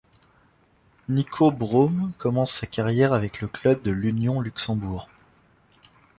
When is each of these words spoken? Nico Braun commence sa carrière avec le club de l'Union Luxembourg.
Nico 1.09 1.51
Braun 1.51 2.11
commence 2.17 2.53
sa 2.53 2.65
carrière 2.65 3.13
avec 3.13 3.39
le 3.39 3.47
club 3.47 3.83
de 3.83 3.91
l'Union 3.91 4.41
Luxembourg. 4.41 5.09